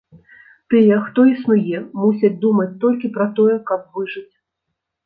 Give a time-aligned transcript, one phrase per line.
[0.73, 4.31] Тыя, хто існуе, мусяць думаць толькі пра тое, каб выжыць.